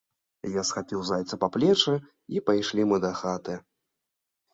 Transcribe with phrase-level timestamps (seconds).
[0.53, 1.93] Я схапіў зайца па плечы,
[2.37, 3.59] і пайшлі мы да хаты.